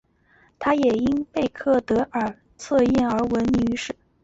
[0.57, 3.95] 她也因贝克德尔测验而闻名于世。